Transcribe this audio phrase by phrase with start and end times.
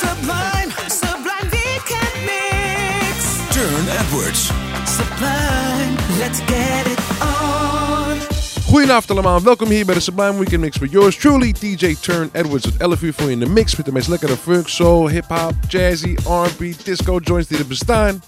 [0.00, 3.16] Sublime, sublime weekend mix.
[3.50, 4.50] Turn Edwards.
[4.96, 8.18] Sublime, let's get it on.
[8.64, 12.64] Goedenavond allemaal, welkom hier bij de Sublime Weekend Mix met yours truly, DJ Turn Edwards.
[12.64, 15.52] Tot 11 uur voor je in de mix met de meest lekkere funk, soul, hip-hop,
[15.68, 18.22] jazzy, R&B, disco joints die er bestaan.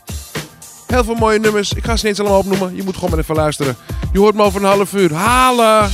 [0.87, 3.19] Heel veel mooie nummers, ik ga ze niet eens allemaal opnoemen, je moet gewoon maar
[3.19, 3.77] even luisteren.
[4.13, 5.91] Je hoort me over een half uur, halen!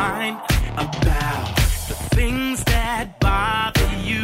[0.00, 0.40] mind
[0.86, 1.46] about
[1.90, 4.22] the things that bother you.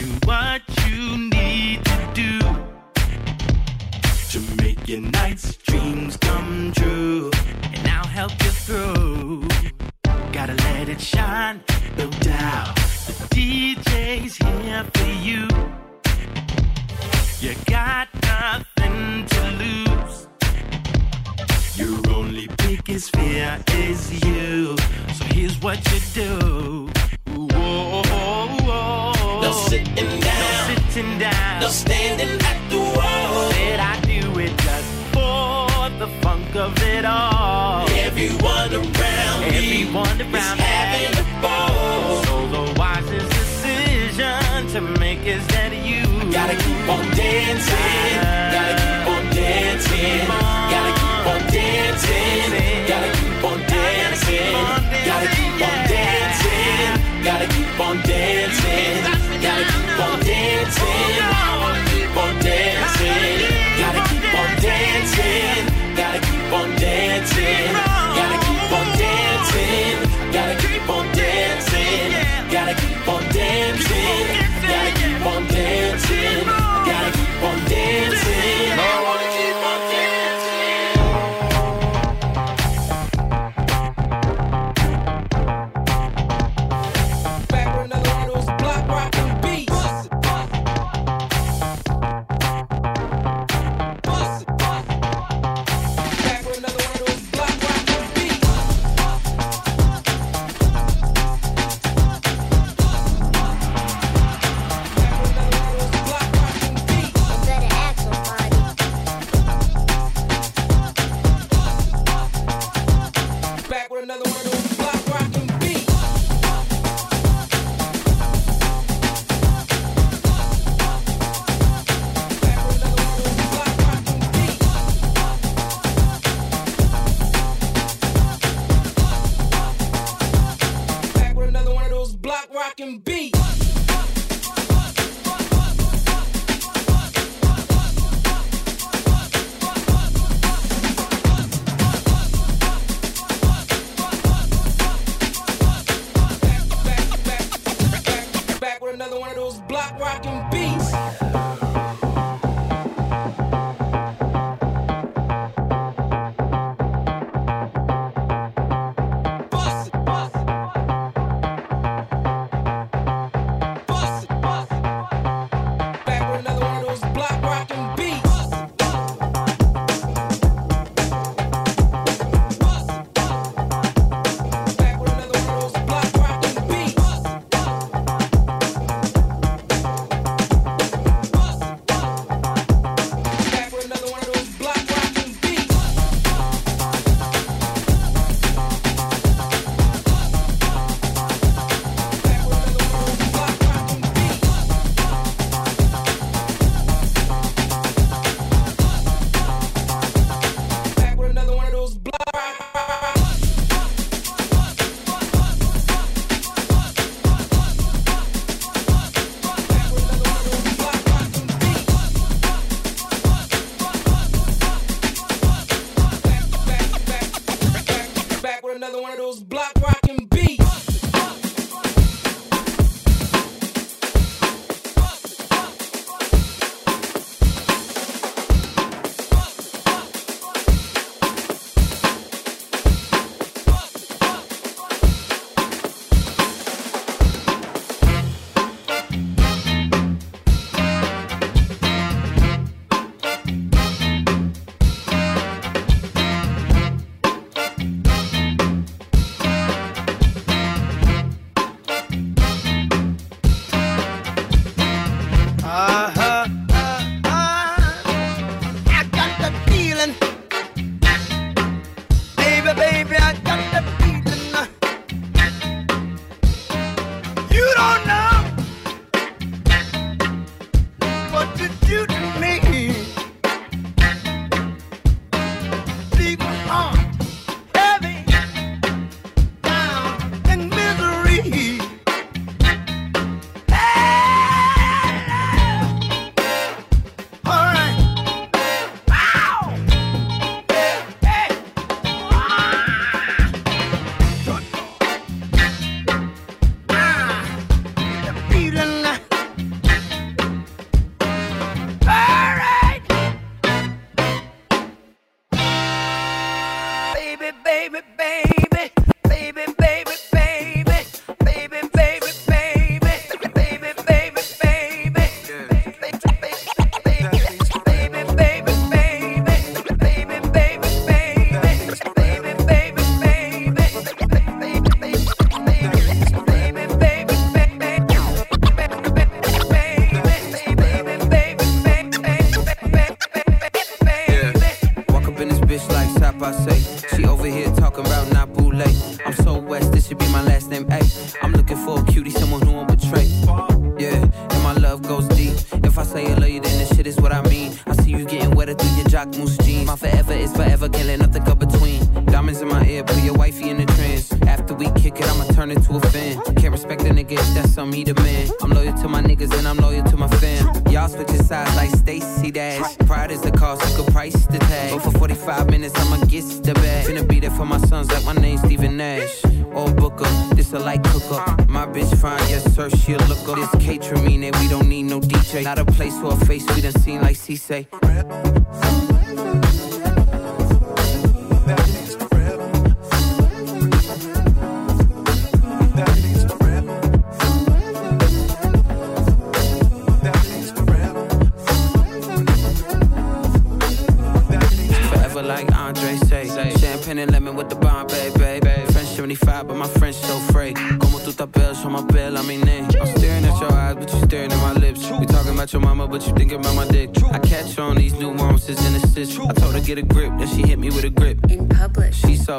[0.00, 1.00] Do what you
[1.38, 2.34] need to do
[4.32, 7.32] to make your night's dreams come true.
[7.74, 9.48] And I'll help you through.
[10.36, 11.56] Gotta let it shine,
[11.98, 12.74] no doubt.
[13.08, 15.42] The DJ's here for you.
[17.44, 19.83] You got nothing to lose.
[22.86, 24.76] His fear is you.
[25.14, 26.90] So here's what you do.
[27.34, 29.40] Whoa, whoa, whoa.
[29.40, 30.76] No sitting down.
[30.76, 31.60] No sitting down.
[31.62, 33.50] No standing at the wall.
[33.52, 37.88] Said I do it just for the funk of it all.
[37.88, 42.22] Everyone around Everyone me around is having a ball.
[42.24, 48.20] So the wisest decision to make is that you gotta keep on dancing.
[48.52, 50.20] Gotta keep on dancing.
[50.20, 50.43] Keep on
[57.80, 58.03] on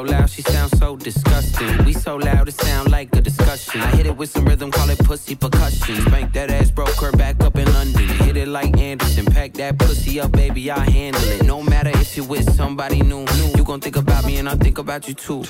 [0.06, 1.84] loud, she sounds so disgusting.
[1.84, 3.80] We so loud, it sound like a discussion.
[3.80, 5.96] I hit it with some rhythm, call it pussy percussion.
[6.02, 8.08] Spank that ass, broke her back up in London.
[8.24, 11.44] Hit it like Anderson, pack that pussy up, baby, I handle it.
[11.44, 13.52] No matter if you with somebody new, new.
[13.56, 15.42] you gon' think about me and I think about you too.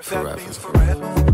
[0.00, 1.25] Forever.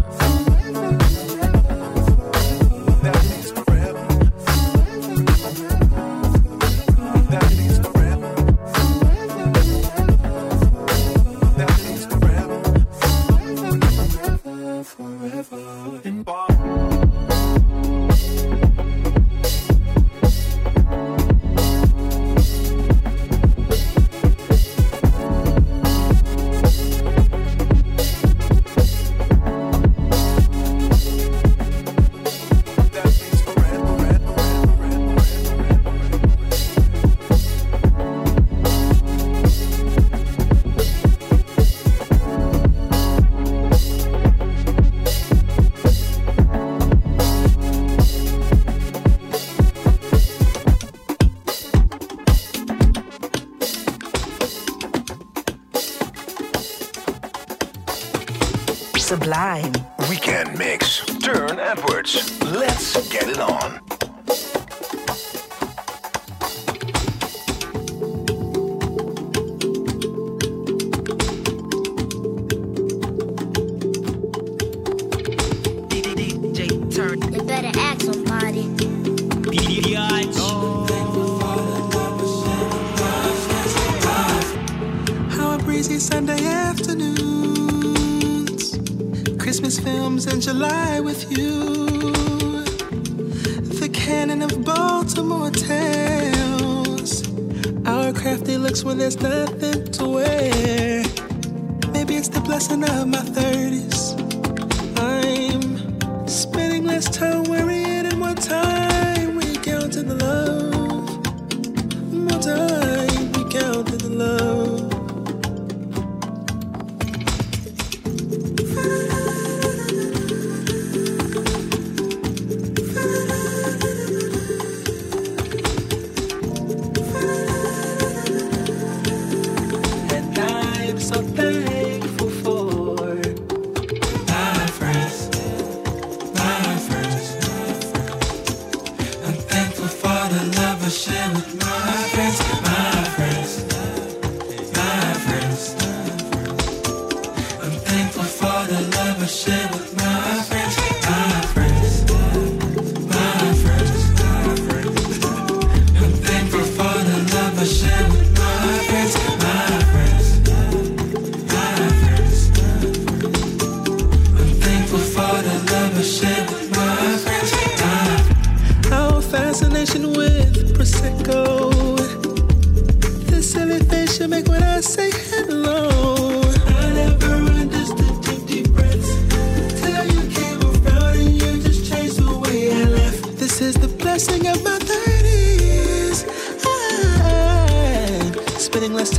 [149.62, 150.41] yanıltmaz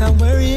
[0.04, 0.53] I'm worried.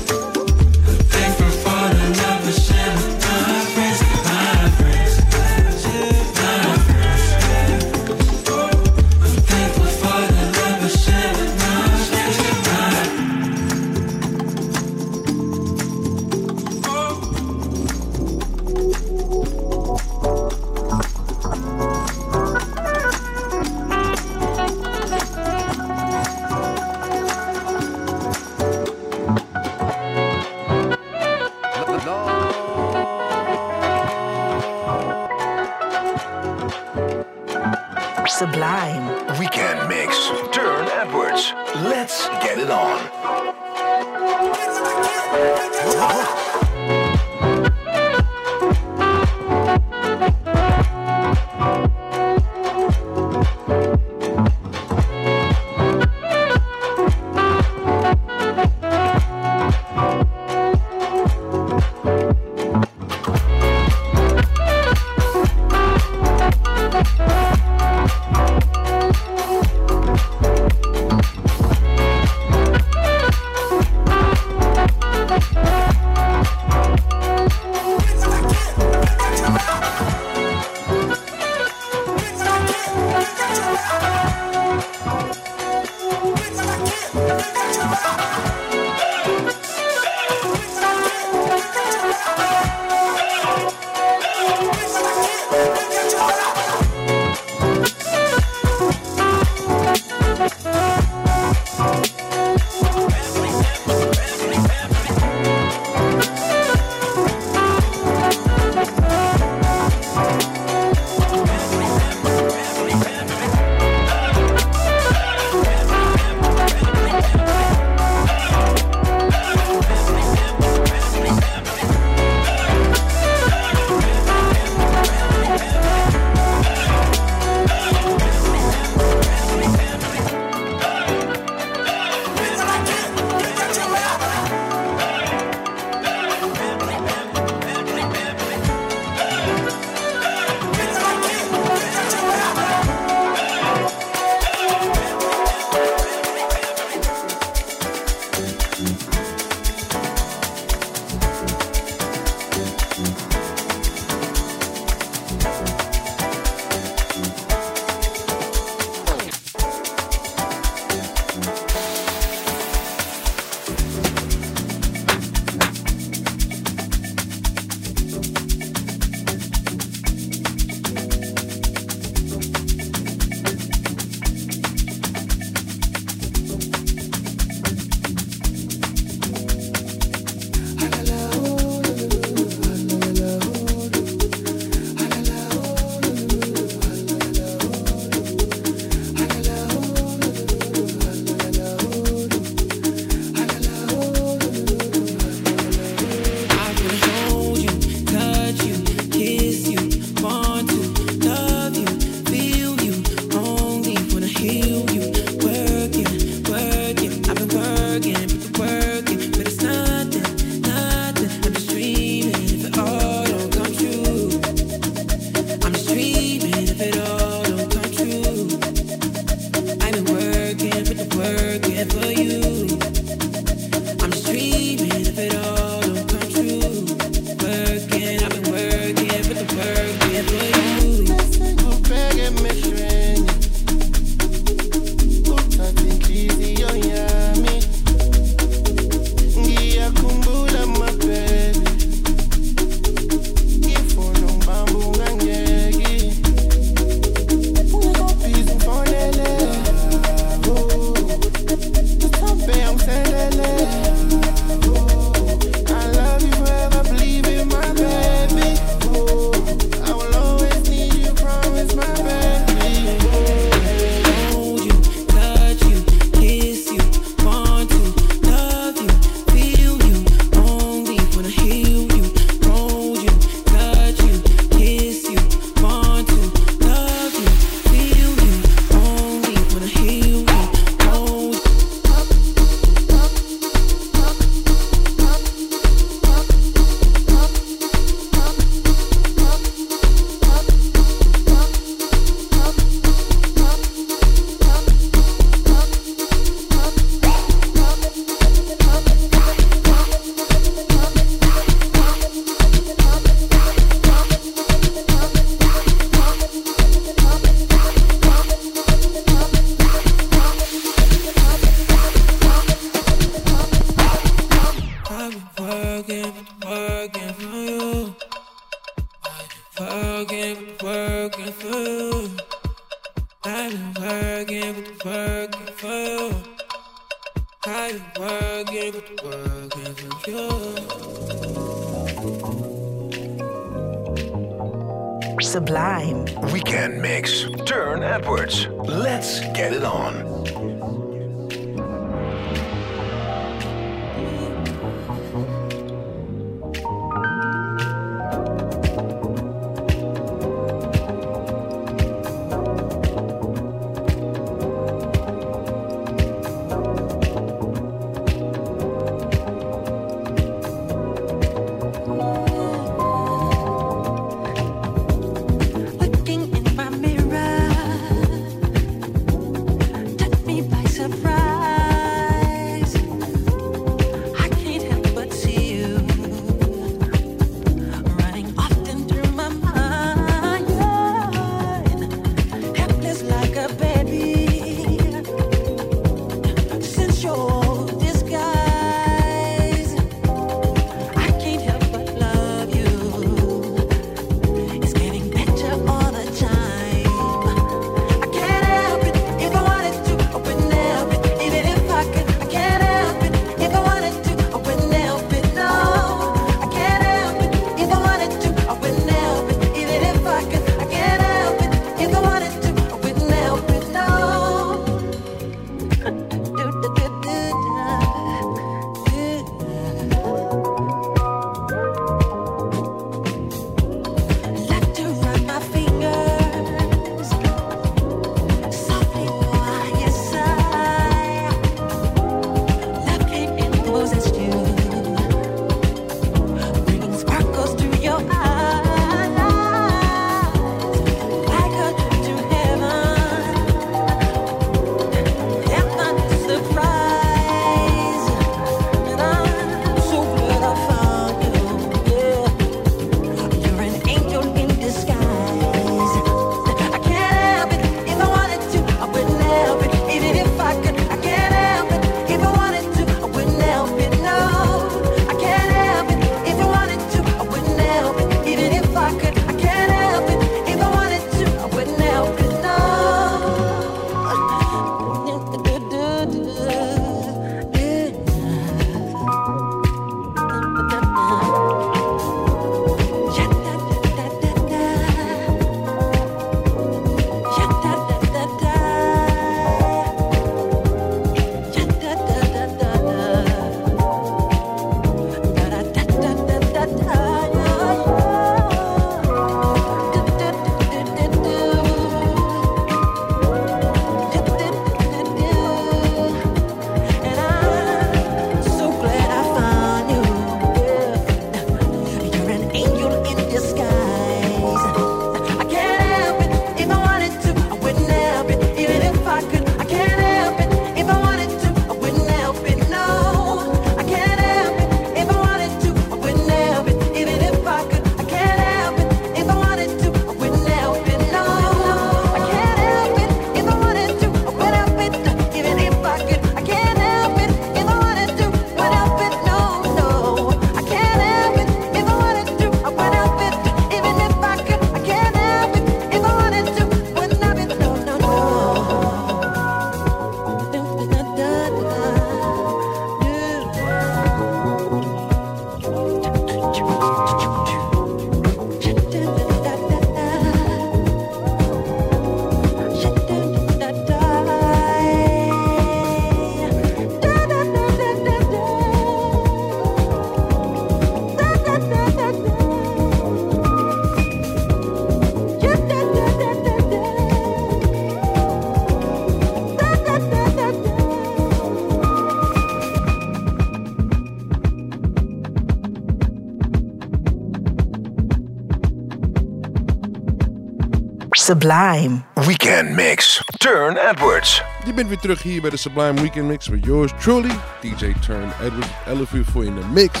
[591.32, 592.02] Sublime.
[592.14, 594.42] Weekend Mix, Turne Edwards.
[594.64, 598.32] Je bent weer terug hier bij de Sublime Weekend Mix met yours truly, DJ Turne
[598.42, 598.68] Edwards.
[598.86, 600.00] 11 uur voor in de mix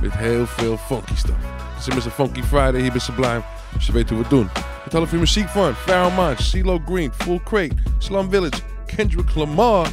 [0.00, 1.36] met heel veel funky stuff.
[1.74, 3.42] Het is een Funky Friday hier bij Sublime,
[3.74, 4.48] dus je weet hoe we het doen.
[4.84, 8.60] Met half uur muziek van Pharoahe Monch, CeeLo Green, Full Crate, Slum Village,
[8.96, 9.86] Kendrick Lamar,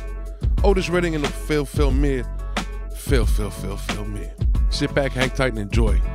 [0.62, 2.26] Otis Redding en nog veel, veel meer.
[2.94, 4.34] Veel, veel, veel, veel meer.
[4.70, 6.11] Sit back, hang tight and enjoy.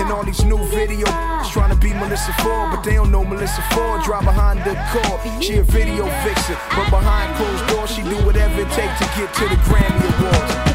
[0.00, 3.62] And all these new videos trying to be Melyssa Ford, but they don't know Melyssa
[3.74, 4.02] Ford.
[4.02, 8.62] Drive behind the car, she a video vixen, but behind closed doors, she do whatever
[8.62, 10.69] it takes to get to the Grammy Awards.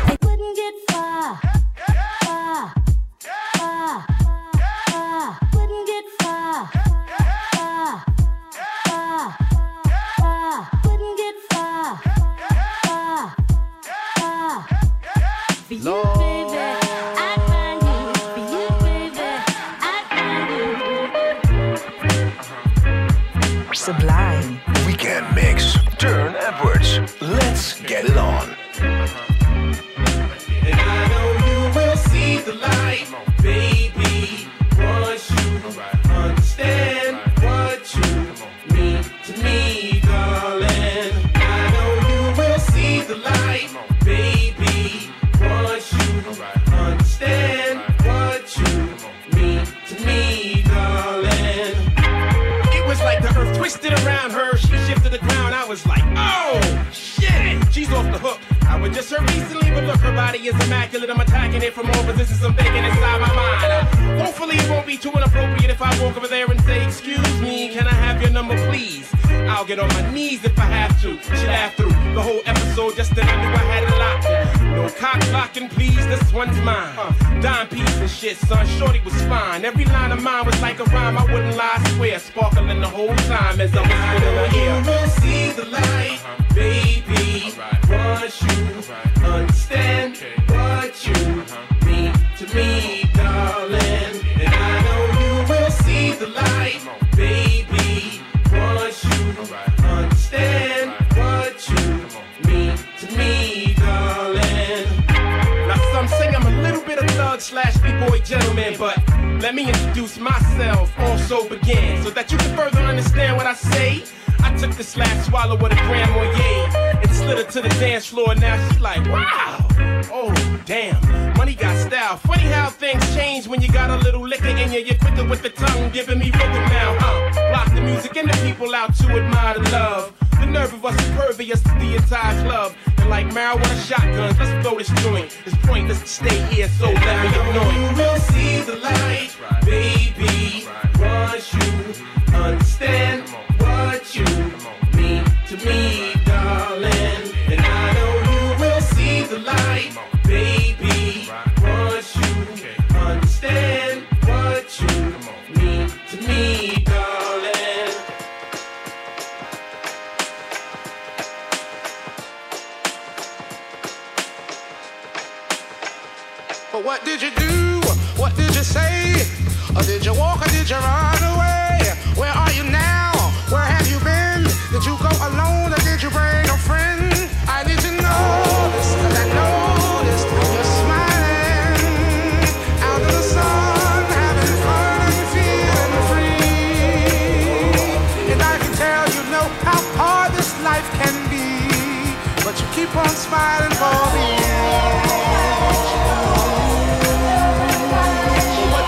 [192.96, 193.04] What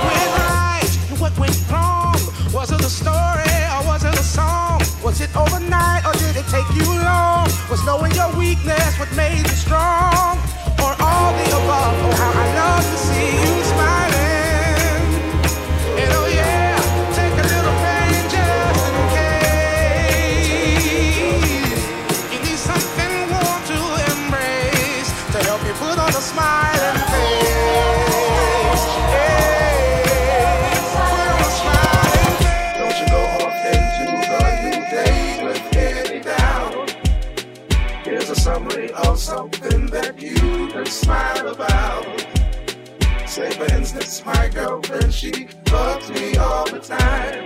[0.08, 0.88] went right
[1.20, 2.16] what went wrong?
[2.54, 4.82] Was it a story or was it a song?
[5.04, 7.50] Was it overnight or did it take you long?
[7.70, 10.17] Was knowing your weakness what made you strong?
[43.38, 44.26] say business.
[44.26, 45.32] My girlfriend, she
[45.66, 47.46] bugs me all the time.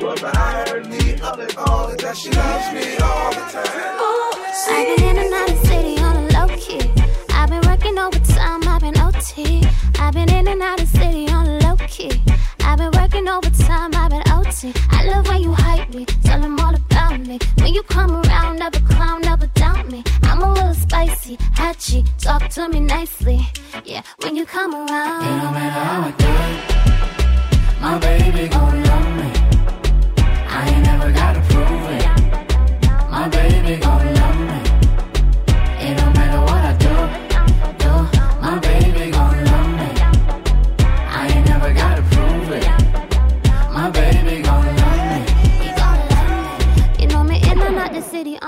[0.00, 3.94] But the irony, of it all is that she loves me all the time.
[4.00, 4.32] Ooh,
[4.72, 6.90] I've been in and out of city on a low key.
[7.28, 9.62] I've been working overtime, I've been OT.
[9.98, 12.22] I've been in and out of city on a low key.
[12.60, 14.72] I've been working overtime, I've been OT.
[14.90, 17.38] I love when you hype me, tell them all about me.
[17.58, 19.48] When you come around, up a clown, up a
[20.52, 23.40] little spicy, hatchy, talk to me nicely.
[23.84, 25.24] Yeah, when you come around.
[25.24, 26.82] It don't matter how I do it.
[27.80, 29.30] My baby gon' love me.
[30.48, 32.06] I ain't never gotta prove it.
[33.10, 34.21] My baby gon' love me.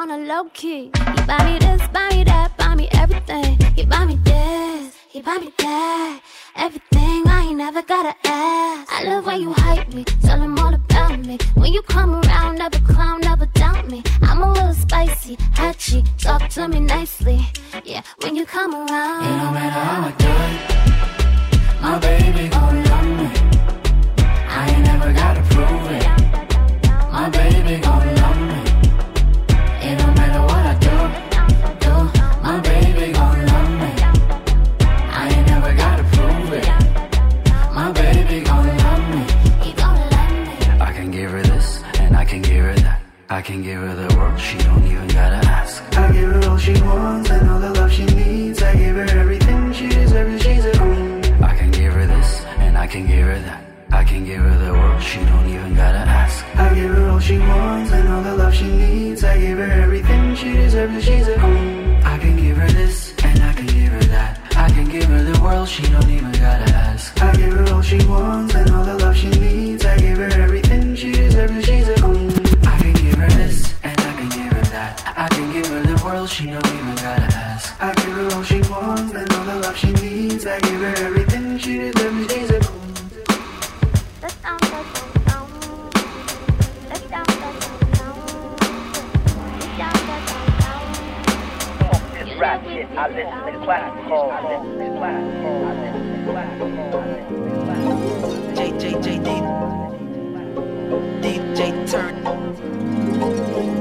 [0.05, 0.91] On a low key.
[1.17, 3.59] You buy me this, buy me that, buy me everything.
[3.75, 6.21] You buy me this, you buy me that.
[6.57, 8.93] Everything I ain't never gotta ask.
[8.93, 11.39] I love when you hype me, tell them all about me.
[11.55, 14.03] When you come around, never clown, never doubt me.
[14.21, 17.41] I'm a little spicy, hatchy, talk to me nicely.
[17.83, 19.25] Yeah, when you come around.
[19.25, 20.61] It don't matter how I do it.
[21.81, 23.29] My baby gon' love me.
[24.59, 26.07] I ain't never gotta prove it.
[27.11, 28.04] My baby gon'
[43.31, 45.83] I can give her the world, she don't even gotta ask.
[45.97, 48.63] I give her all she wants and all the love she needs.
[48.63, 51.25] I give her everything she deserves, she's a queen.
[51.43, 53.65] I can give her this and I can give her that.
[53.91, 56.45] I can give her the world, she don't even gotta ask.
[56.57, 59.25] I give her all she wants and all the love she needs.
[59.25, 62.03] I give her everything she deserves, she's a queen.
[62.05, 64.39] I can give her this and I can give her that.
[64.55, 67.23] I can give her the world, she don't even gotta ask.
[67.23, 69.54] I give her all she wants and all the love she needs.
[75.17, 77.81] I can give her the world, she don't even gotta ask.
[77.81, 80.45] I give her all she wants and all the love she needs.
[80.45, 82.81] I give her everything she deserves, she's a queen.
[92.13, 94.31] This rap shit, I listen to classical.
[94.31, 95.65] I listen to classical.
[95.65, 97.15] I listen to classical.
[98.57, 99.84] JJJD
[101.21, 102.23] DJ Turne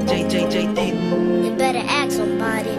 [0.06, 2.78] JJJD You better ask somebody.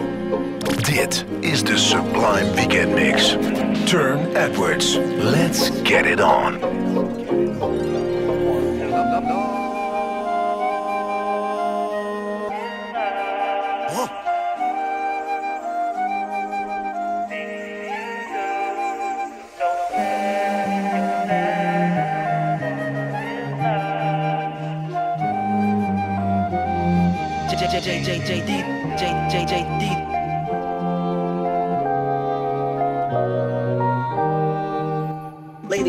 [0.82, 3.36] Dit is de Sublime Weekend Mix.
[3.84, 4.96] Turne Edwards.
[5.18, 7.95] Let's get it on.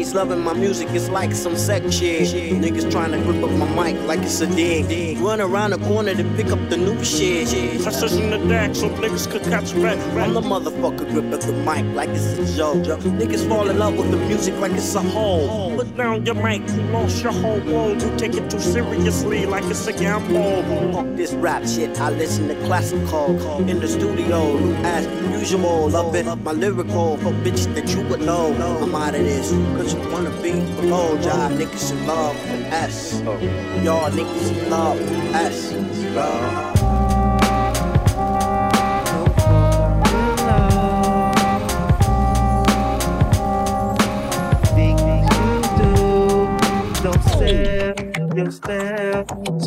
[0.07, 2.29] Ladies loving my music, it's like some sex shit.
[2.61, 5.17] Niggas trying to grip up my mic like it's a dig.
[5.19, 7.49] Run around the corner to pick up the new shit.
[7.83, 9.97] Precision the deck so niggas could catch back.
[10.15, 12.77] I'm the motherfucker grip up the mic like it's a joke.
[13.03, 15.66] Niggas fall in love with the music like it's a hole.
[15.97, 17.99] Down your mic, you lost your whole world.
[17.99, 20.61] You take it too seriously like it's a gamble.
[20.93, 23.67] Fuck this rap shit, I listen to classic classical.
[23.67, 25.07] In the studio, as
[25.41, 25.89] usual.
[25.89, 27.17] Love it, my lyrical.
[27.17, 28.53] For bitches that you would know.
[28.83, 29.49] I'm out of this.
[29.75, 32.35] Cause you wanna be below, y'all niggas in love
[32.71, 33.19] S.
[33.83, 35.01] Y'all niggas in love
[35.33, 35.73] S.
[36.13, 36.76] Love.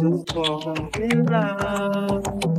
[0.01, 2.50] To fall in love.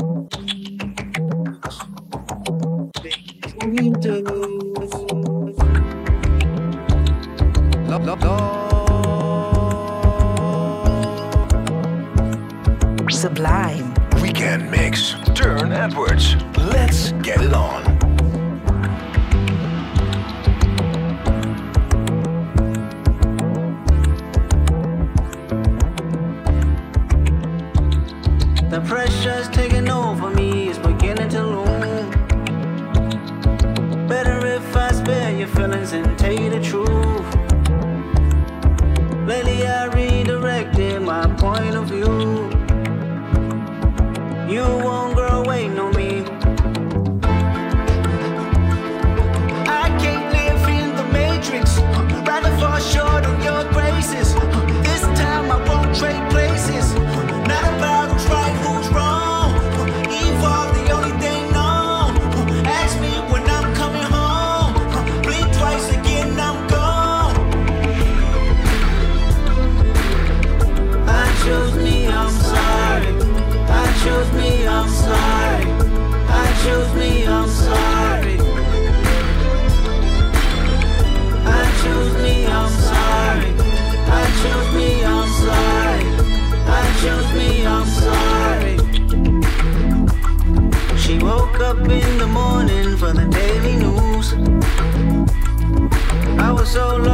[96.71, 97.10] so long.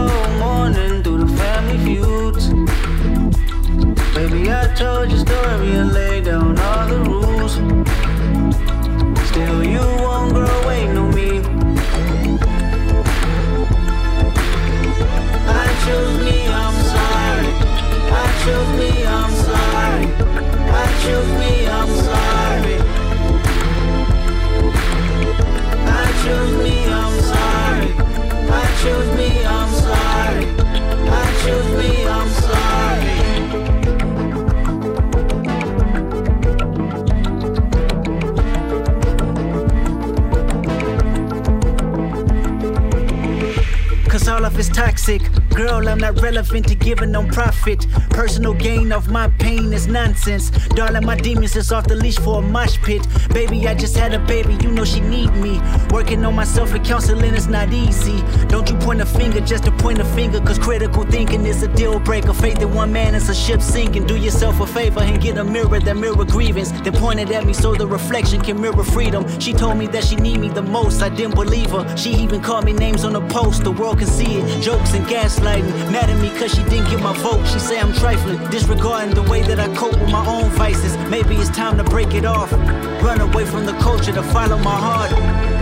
[45.57, 47.85] Girl, I'm not relevant to giving no profit.
[48.11, 50.51] Personal gain of my pain is nonsense.
[50.69, 53.05] Darling, my demons is off the leash for a mosh pit.
[53.33, 55.59] Baby, I just had a baby, you know she need me.
[55.89, 58.23] Working on myself and counseling is not easy.
[58.47, 61.67] Don't you point a finger just to point a finger, cause critical thinking is a
[61.67, 62.33] deal breaker.
[62.33, 64.07] Faith in one man is a ship sinking.
[64.07, 66.71] Do yourself a favor and get a mirror that mirror grievance.
[66.97, 69.23] Point it at me so the reflection can mirror freedom.
[69.39, 71.03] She told me that she need me the most.
[71.03, 71.97] I didn't believe her.
[71.97, 73.63] She even called me names on the post.
[73.63, 74.61] The world can see it.
[74.63, 75.91] Jokes and gaslighting.
[75.91, 77.45] Mad at me cause she didn't get my vote.
[77.47, 78.37] She say I'm trifling.
[78.49, 80.95] Disregarding the way that I cope with my own vices.
[81.09, 82.51] Maybe it's time to break it off.
[82.51, 85.56] Run away from the culture to follow my heart.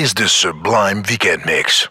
[0.00, 1.86] Is the Sublime Weekend Mix.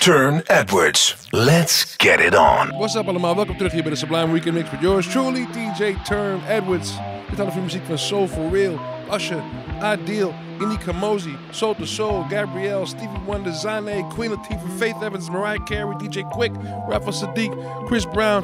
[0.00, 1.26] Turne Edwards.
[1.32, 2.68] Let's get it on.
[2.76, 5.94] What's up allemaal, welkom terug hier bij de Sublime Weekend Mix met yours truly, DJ
[6.02, 6.92] Turne Edwards.
[7.30, 8.80] Dit half uur muziek van Soul For Real,
[9.12, 9.42] Usher,
[9.80, 15.64] Adil, Ini Kamoze, Soul to Soul, Gabrielle, Stevie Wonder, Zhané, Queen Latifah, Faith Evans, Mariah
[15.64, 16.52] Carey, DJ Quik,
[16.88, 18.42] Raphael Saadiq, Chris Brown.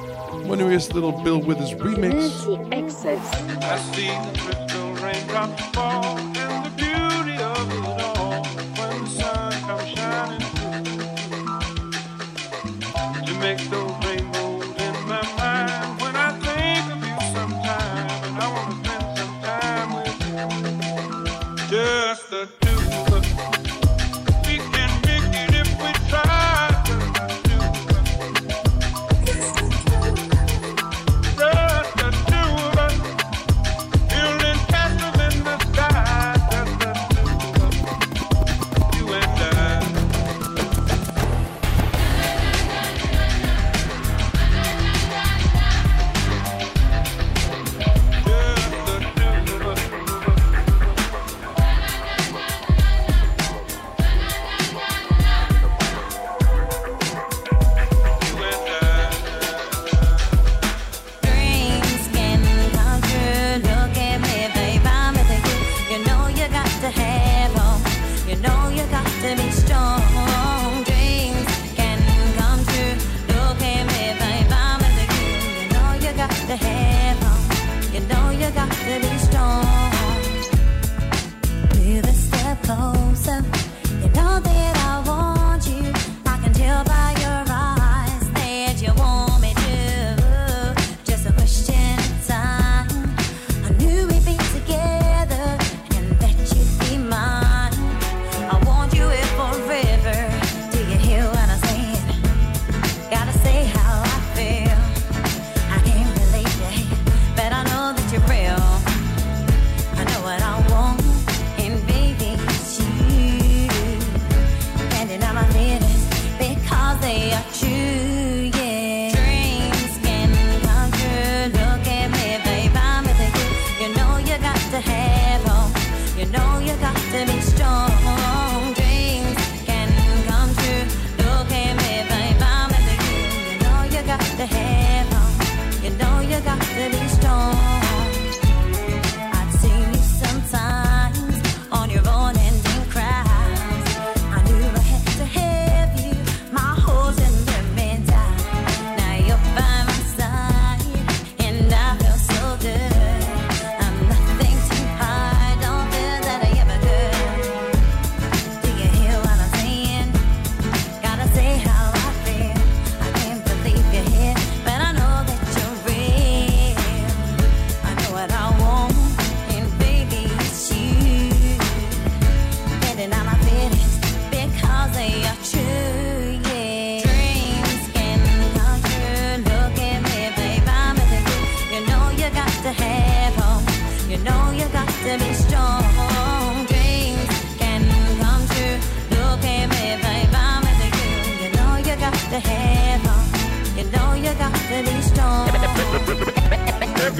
[0.48, 2.46] One new is little Bill Withers remix.
[3.62, 4.10] I see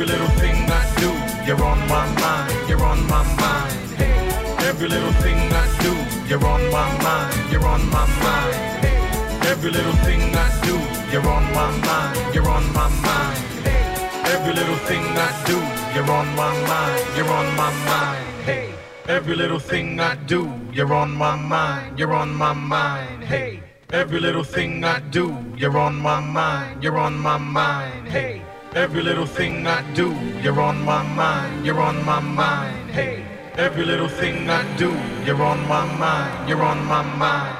[0.00, 1.10] Every little thing I do,
[1.46, 3.90] you're on my mind, you're on my mind.
[4.00, 4.16] Hey,
[4.66, 5.92] every little thing I do,
[6.26, 8.56] you're on my mind, you're on my mind.
[8.80, 8.96] Hey,
[9.50, 10.80] every little thing I do,
[11.12, 13.44] you're on my mind, you're on my mind.
[13.62, 13.84] Hey,
[14.24, 15.60] every little thing I do,
[15.94, 18.42] you're on my mind, you're on my mind.
[18.46, 18.72] Hey,
[19.06, 23.22] every little thing I do, you're on my mind, you're on my mind.
[23.22, 28.08] Hey, every little thing I do, you're on my mind, you're on my mind.
[28.08, 28.40] Hey.
[28.74, 30.14] Every little thing I do,
[30.44, 32.90] you're on my mind, you're on my mind.
[32.92, 33.24] Hey,
[33.58, 34.96] every little thing I do,
[35.26, 37.56] you're on my mind, you're on my mind.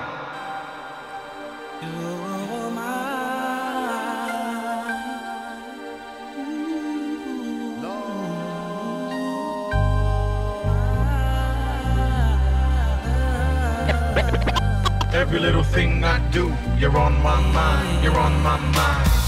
[15.13, 19.20] Every little thing I do, you're on my mind, you're on my mind.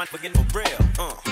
[0.00, 0.78] my nigga for real.
[0.98, 1.29] Uh.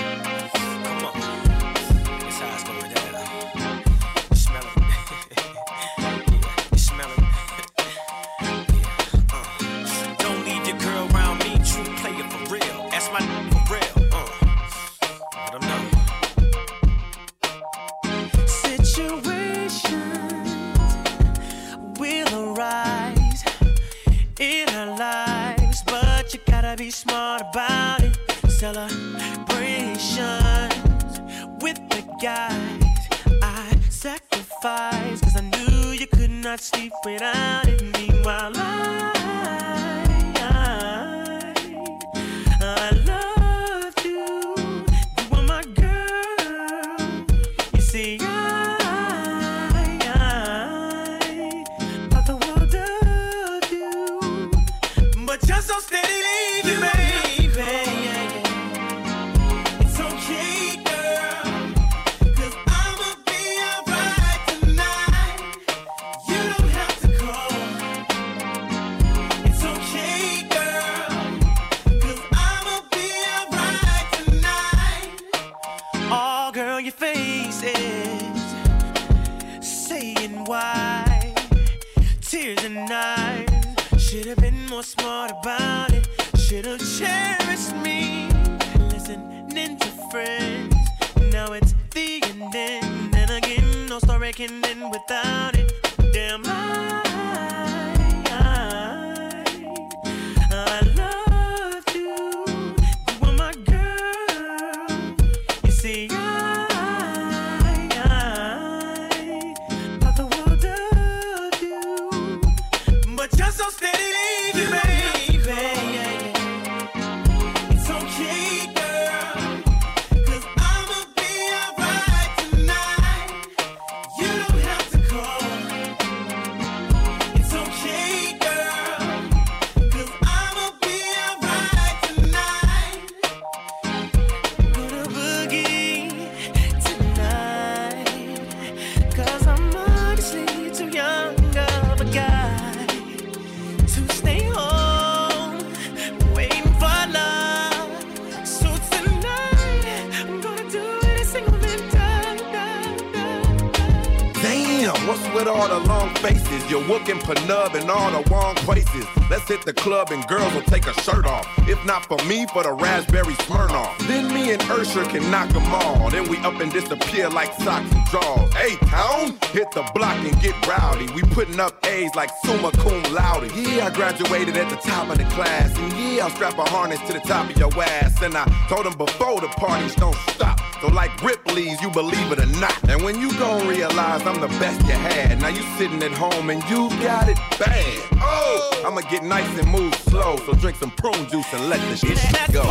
[162.49, 163.97] for the raspberry Smirnoff.
[164.07, 166.09] Then me and Usher can knock them all.
[166.09, 168.53] Then we up and disappear like socks and drawers.
[168.53, 171.11] Hey, town, hit the block and get rowdy.
[171.13, 173.51] We putting up A's like summa cum laude.
[173.55, 175.77] Yeah, I graduated at the top of the class.
[175.77, 178.21] And yeah, I'll strap a harness to the top of your ass.
[178.21, 180.58] And I told them before the parties don't stop.
[180.81, 182.89] So like Ripley's, you believe it or not.
[182.89, 186.49] And when you gon' realize I'm the best you had, now you sitting at home
[186.49, 188.01] and you got it bad.
[188.13, 191.99] Oh, I'ma get nice and move slow, so drink some prune juice and let this
[191.99, 192.63] shit go.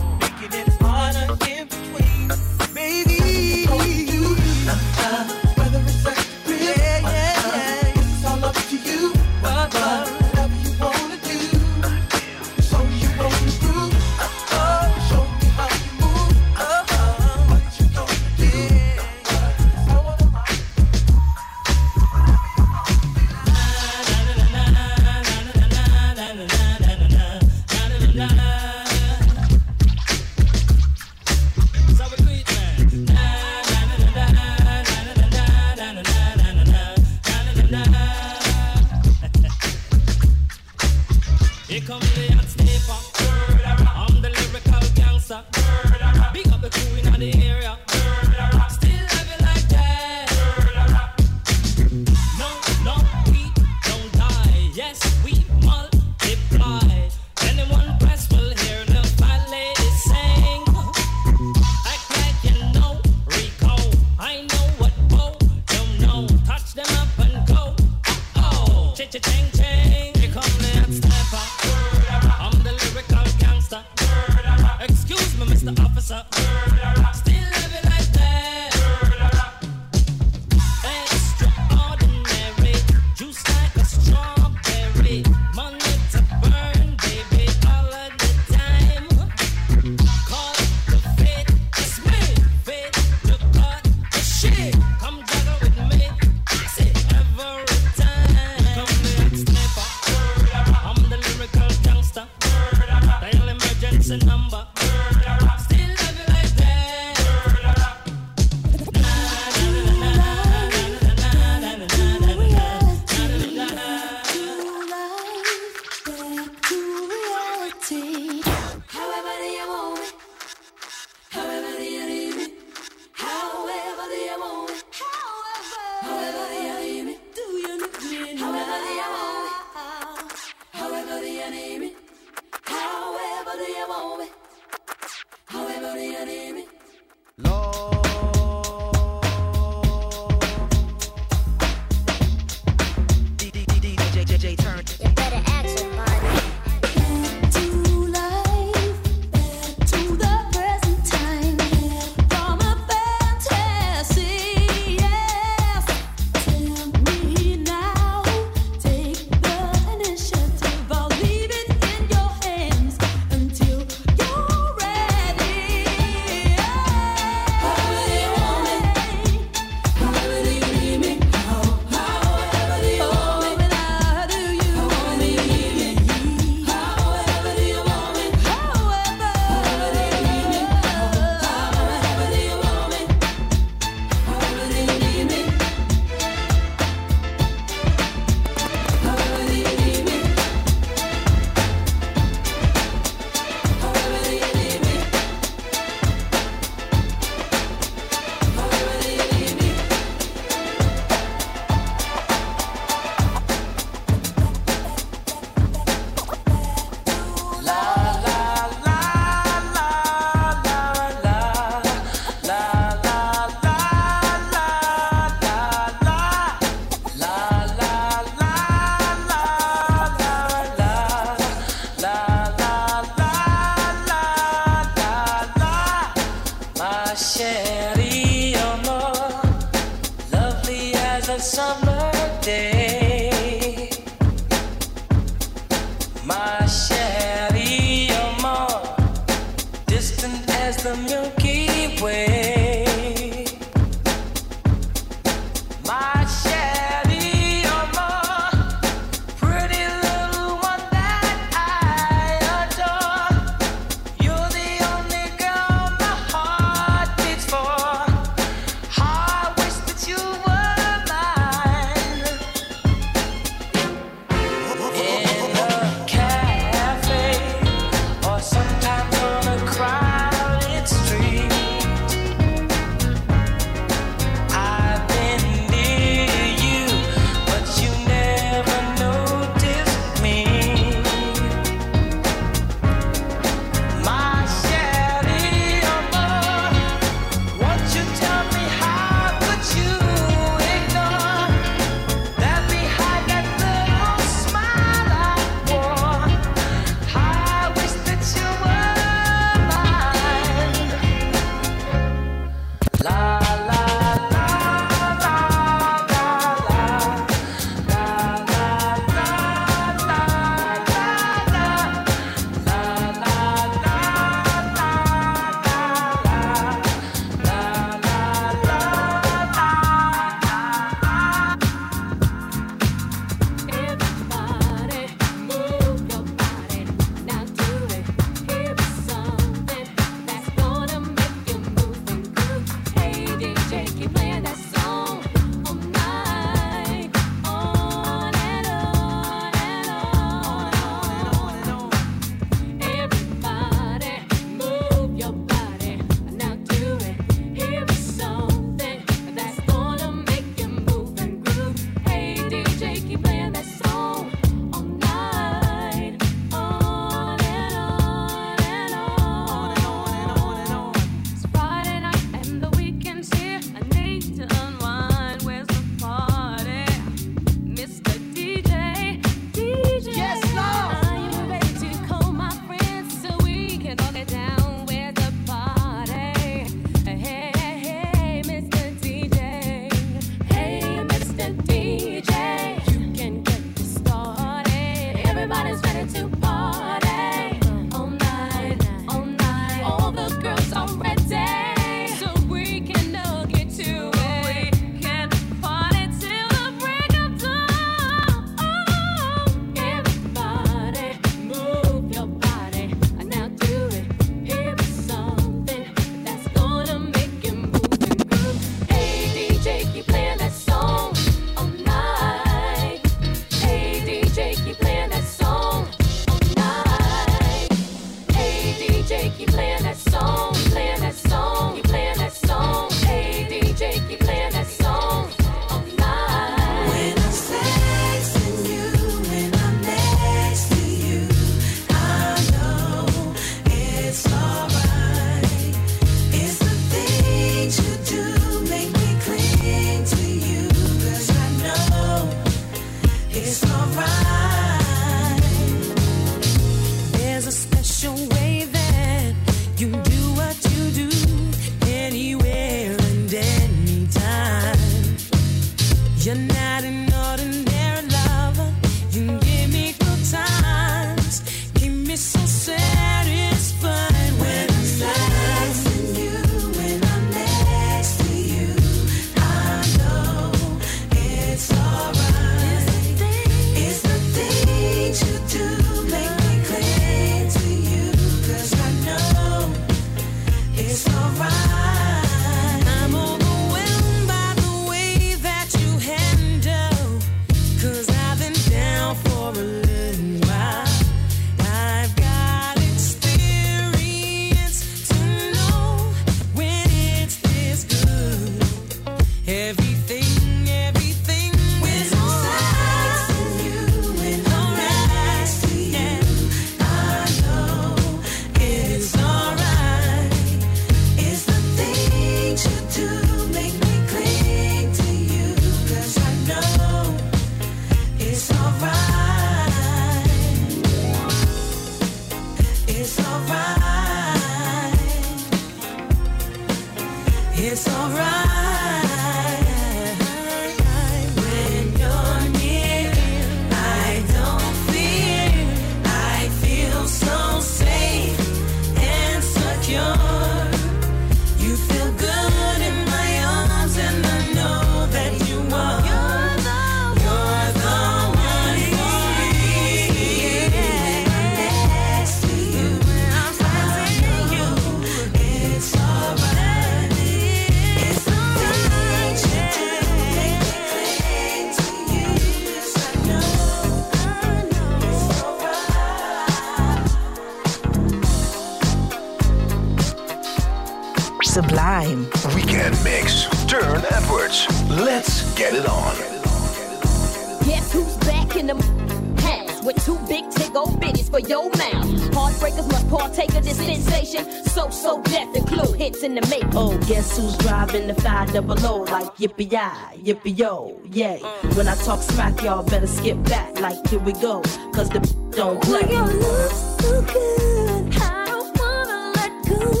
[587.91, 591.41] I've been the five double O like yippee I, yippee yo, yay.
[591.75, 594.61] When I talk smack, y'all better skip back like here we go,
[594.93, 595.19] cause the
[595.51, 595.99] don't play.
[596.03, 600.00] Well, your look so good, I don't wanna let go.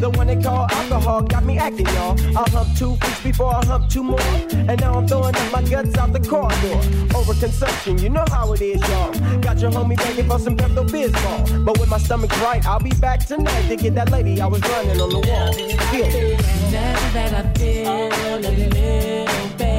[0.00, 2.16] The one they call alcohol got me acting, y'all.
[2.36, 4.20] I hump two weeks before I hump two more.
[4.20, 6.80] And now I'm throwing up my guts out the car corridor.
[7.14, 9.40] Overconsumption, you know how it is, y'all.
[9.40, 11.64] Got your homie begging for some Pepto Bismol.
[11.64, 14.60] But when my stomach's right, I'll be back tonight to get that lady I was
[14.62, 15.52] running on the wall.
[15.90, 16.36] Feel.
[16.72, 19.75] Now that I feel a little better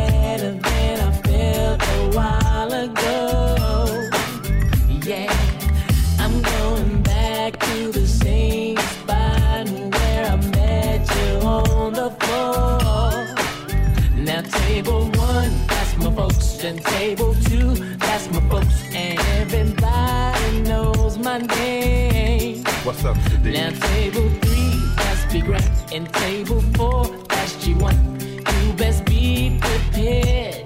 [16.68, 22.62] and table two, that's my folks, and everybody knows my name.
[22.84, 23.54] What's up, Saadiq?
[23.54, 27.96] Now table three, that's Big Rat, and table four, that's G1.
[28.66, 30.57] You best be prepared,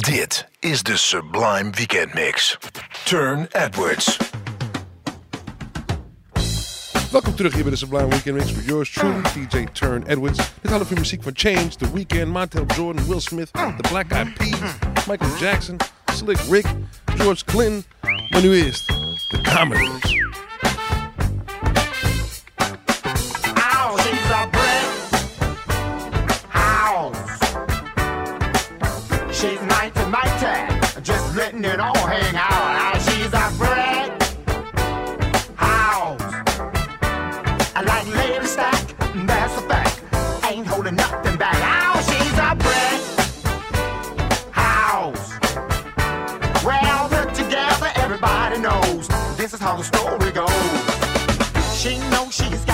[0.00, 2.58] Dit is de Sublime Weekend Mix.
[3.04, 4.16] Turne Edwards.
[7.10, 10.38] Welkom terug hier bij de Sublime Weekend Mix met yours truly, DJ Turne Edwards.
[10.60, 14.34] Dit houdt voor muziek van Change, The Weeknd, Montel Jordan, Will Smith, The Black Eyed
[14.34, 14.58] Peas,
[15.08, 15.76] Michael Jackson,
[16.12, 16.66] Slick Rick,
[17.16, 17.84] George Clinton.
[18.30, 18.93] Maar nu eerst
[19.34, 20.14] de Commodores.
[24.02, 24.30] She's
[26.50, 27.38] house.
[29.32, 32.03] She's mighty, mighty, just letting it all
[49.74, 51.76] how the story goes.
[51.76, 52.73] She knows she's got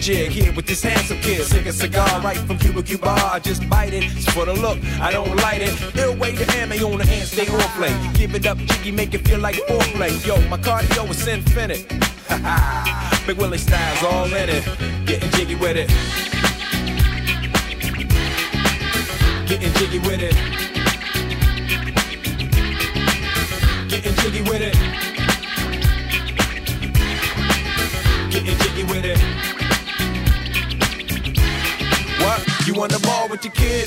[0.00, 1.44] Jig here with this handsome kid.
[1.44, 3.10] Sick a cigar right from Cuba Cuba.
[3.10, 4.04] I just bite it.
[4.04, 5.96] It's for the look, I don't light it.
[5.96, 7.94] Ill way to ammo on the hand, stay on play.
[8.14, 10.26] Give it up, jiggy, make it feel like foreplay.
[10.26, 11.86] Yo, my cardio is infinite.
[13.26, 14.64] Big Willie styles all in it.
[15.06, 15.88] Getting jiggy with it.
[19.46, 20.69] Getting jiggy with it.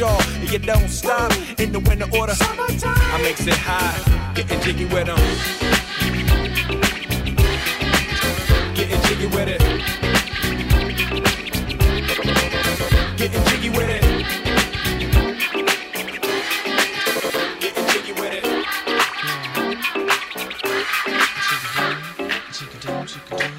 [0.00, 0.20] sure.
[0.40, 2.32] And you don't stop in the winter order.
[2.40, 5.18] I makes it high, getting jiggy with them.
[8.74, 9.60] Getting jiggy with it.
[13.18, 14.02] Getting jiggy with it.
[17.60, 18.44] Getting jiggy with it.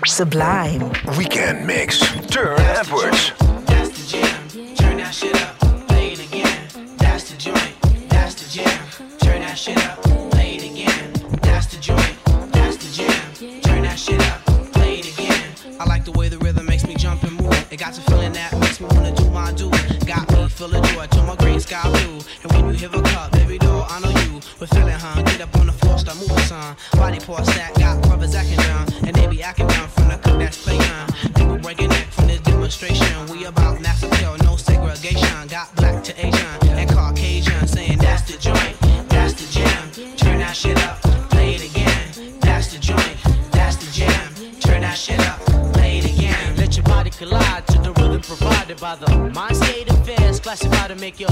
[0.07, 0.91] Sublime.
[1.17, 1.99] Weekend Mix.
[2.27, 3.40] Turne Edwards.
[27.31, 27.73] for a sack.
[27.75, 30.81] Got brothers acting down, and they be acting down from the cook that's playing.
[31.35, 33.25] People breaking neck from this demonstration.
[33.27, 35.47] We about mass appeal, no segregation.
[35.47, 38.75] Got black to Asian and Caucasian saying that's the joint,
[39.09, 40.15] that's the jam.
[40.17, 42.39] Turn that shit up, play it again.
[42.41, 43.17] That's the joint,
[43.51, 44.27] that's the jam.
[44.59, 45.39] Turn that shit up,
[45.73, 46.55] play it again.
[46.57, 50.95] Let your body collide to the rhythm provided by the mind state affairs classified to
[50.95, 51.31] make your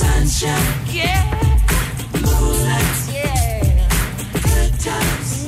[0.00, 0.86] Sunshine.
[0.86, 1.22] Yeah.
[2.14, 3.00] Moonlight.
[3.12, 3.88] Yeah.
[4.32, 5.44] Good times.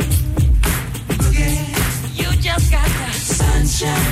[1.09, 2.21] Boogie.
[2.21, 4.12] You just got the sunshine.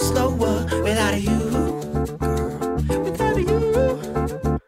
[0.00, 1.38] slower without you.
[3.04, 4.60] Without you.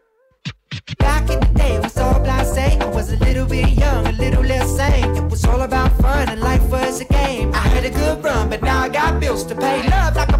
[0.98, 2.58] Back in the day, it was all blase.
[2.58, 5.16] I was a little bit young, a little less sane.
[5.16, 7.52] It was all about fun and life was a game.
[7.54, 9.88] I had a good run, but now I got bills to pay.
[9.88, 10.31] Love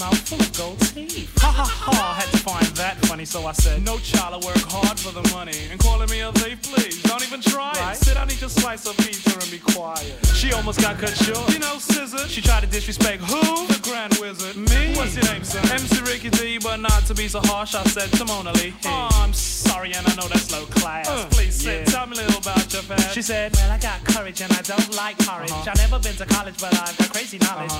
[0.00, 1.30] mouth full of gold teeth.
[1.38, 4.46] Ha ha ha, I had to find that funny, so I said, No child, I
[4.46, 5.68] work hard for the money.
[5.70, 7.96] And calling me a thief, please, don't even try it.
[7.96, 10.16] Sit down, eat your slice of pizza and be quiet.
[10.34, 11.52] She almost got cut short.
[11.52, 12.26] You know, scissor.
[12.28, 13.40] She tried to disrespect who?
[13.68, 14.56] The Grand Wizard.
[14.56, 14.96] Me?
[14.96, 15.60] What's your name, son?
[15.70, 18.72] MC Ricky D, but not to be so harsh, I said to Mona Lee.
[18.86, 21.08] Oh, I'm sorry, and I know that's low class.
[21.08, 23.14] Uh, please sit, tell me a little about your past.
[23.14, 25.50] She said, Well, I got courage and I don't like porridge.
[25.50, 25.70] Uh-huh.
[25.70, 27.70] I've never been to college, but I've got crazy knowledge.
[27.70, 27.79] Over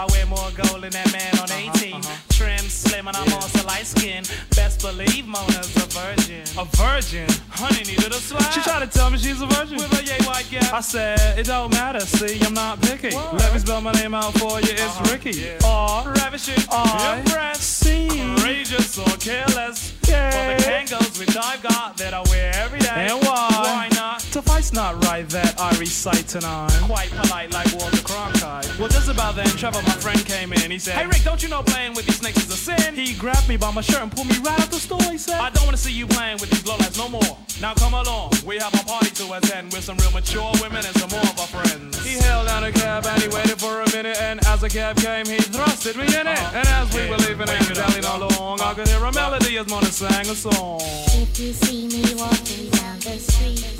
[0.00, 1.92] I wear more gold than that man on uh-huh, 18.
[1.92, 2.16] Uh-huh.
[2.30, 4.32] Trim, slim, and I'm also light skinned.
[4.56, 6.40] Best believe Mona's a virgin.
[6.56, 7.28] A virgin?
[7.50, 8.50] Honey needed a slap.
[8.50, 9.76] She tried to tell me she's a virgin.
[9.76, 10.72] With a yay white gap.
[10.72, 13.14] I said, It don't matter, see, I'm not picky.
[13.14, 15.12] Let me spell my name out for you, it's uh-huh.
[15.12, 15.52] Ricky.
[15.66, 19.90] R, ravishing, R, impressed, C, courageous or careless.
[20.00, 23.08] For the Kangols which I've got that I wear every day.
[23.10, 23.48] And why?
[23.50, 24.19] Why not?
[24.30, 26.70] Suffice not right that I recite tonight.
[26.82, 28.78] Quite polite like Walter Cronkite.
[28.78, 30.70] Well, just about then, Trevor, my friend, came in.
[30.70, 32.94] He said, Hey Rick, don't you know playing with these snakes is a sin?
[32.94, 35.02] He grabbed me by my shirt and pulled me right out the store.
[35.10, 37.36] He said, I don't want to see you playing with these lowlights no more.
[37.60, 40.94] Now come along, we have a party to attend with some real mature women and
[40.96, 41.98] some more of our friends.
[42.06, 44.96] He held down a cab and he waited for a minute, and as the cab
[44.96, 46.38] came, he thrusted me in it.
[46.54, 47.10] And as we uh-huh.
[47.10, 50.78] were leaving and dallying along, I could hear a melody as Mona sang a song.
[51.18, 53.79] If you see me walking down the street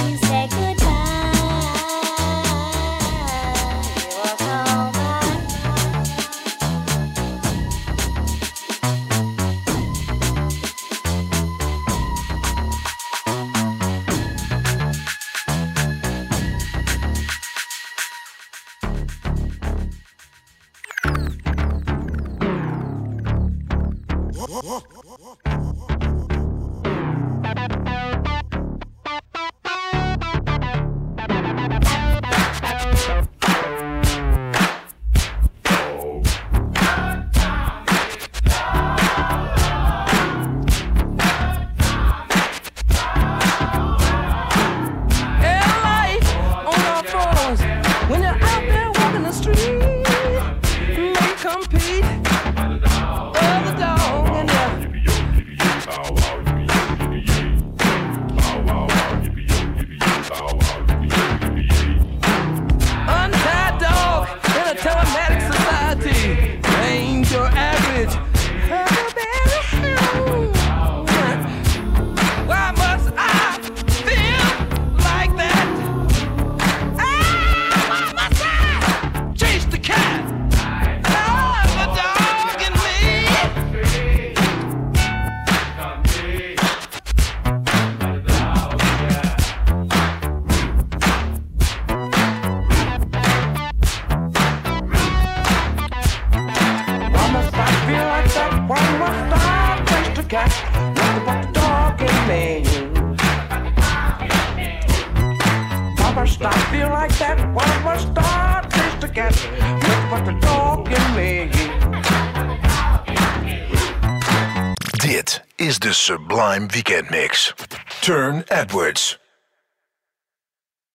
[116.67, 117.53] Weekend Mix.
[118.01, 119.20] Turne Edwards.